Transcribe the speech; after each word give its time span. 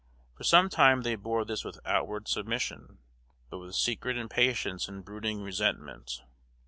For 0.35 0.43
some 0.43 0.67
time 0.67 1.01
they 1.03 1.13
bore 1.13 1.45
this 1.45 1.63
with 1.63 1.77
outward 1.85 2.27
submission, 2.27 2.97
but 3.51 3.59
with 3.59 3.75
secret 3.75 4.17
impatience 4.17 4.87
and 4.87 5.05
brooding 5.05 5.43
resentment. 5.43 6.23